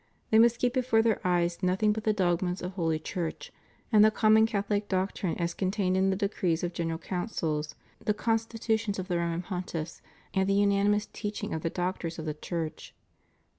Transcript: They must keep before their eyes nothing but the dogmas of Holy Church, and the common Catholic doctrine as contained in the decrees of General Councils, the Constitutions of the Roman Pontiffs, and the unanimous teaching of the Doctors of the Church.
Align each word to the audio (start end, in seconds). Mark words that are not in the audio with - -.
They 0.31 0.39
must 0.39 0.57
keep 0.57 0.73
before 0.73 1.03
their 1.03 1.21
eyes 1.23 1.61
nothing 1.61 1.93
but 1.93 2.05
the 2.05 2.11
dogmas 2.11 2.63
of 2.63 2.71
Holy 2.71 2.97
Church, 2.97 3.53
and 3.91 4.03
the 4.03 4.09
common 4.09 4.47
Catholic 4.47 4.87
doctrine 4.87 5.37
as 5.37 5.53
contained 5.53 5.95
in 5.95 6.09
the 6.09 6.15
decrees 6.15 6.63
of 6.63 6.73
General 6.73 6.97
Councils, 6.97 7.75
the 8.03 8.15
Constitutions 8.15 8.97
of 8.97 9.07
the 9.07 9.19
Roman 9.19 9.43
Pontiffs, 9.43 10.01
and 10.33 10.49
the 10.49 10.53
unanimous 10.55 11.07
teaching 11.13 11.53
of 11.53 11.61
the 11.61 11.69
Doctors 11.69 12.17
of 12.17 12.25
the 12.25 12.33
Church. 12.33 12.95